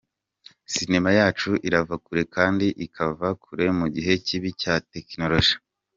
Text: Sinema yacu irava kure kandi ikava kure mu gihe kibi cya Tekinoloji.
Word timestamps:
Sinema 0.73 1.09
yacu 1.19 1.51
irava 1.67 1.95
kure 2.05 2.23
kandi 2.35 2.65
ikava 2.85 3.27
kure 3.43 3.65
mu 3.79 3.87
gihe 3.95 4.13
kibi 4.25 4.49
cya 4.61 4.73
Tekinoloji. 4.91 5.53